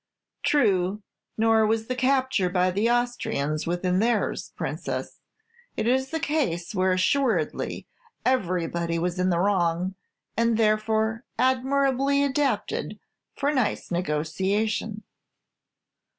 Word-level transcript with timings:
"True; 0.41 1.03
nor 1.37 1.63
was 1.63 1.85
the 1.85 1.93
capture 1.93 2.49
by 2.49 2.71
the 2.71 2.89
Austrians 2.89 3.67
within 3.67 3.99
theirs, 3.99 4.51
Princess. 4.55 5.19
It 5.77 5.85
is 5.87 6.11
a 6.11 6.19
case 6.19 6.73
where 6.73 6.91
assuredly 6.93 7.85
everybody 8.25 8.97
was 8.97 9.19
in 9.19 9.29
the 9.29 9.37
wrong, 9.37 9.93
and, 10.35 10.57
therefore, 10.57 11.23
admirably 11.37 12.23
adapted 12.23 12.99
for 13.35 13.53
nice 13.53 13.91
negotiation." 13.91 15.03